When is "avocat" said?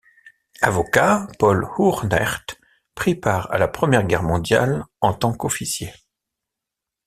0.63-1.27